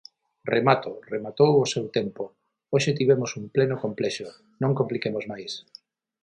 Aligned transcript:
Remato, 0.55 0.91
rematou 1.13 1.51
o 1.63 1.69
seu 1.73 1.85
tempo, 1.97 2.23
hoxe 2.73 2.97
tivemos 2.99 3.31
un 3.39 3.43
Pleno 3.55 3.75
complexo, 3.83 4.27
non 4.61 4.77
compliquemos 4.79 5.23
máis. 5.31 5.51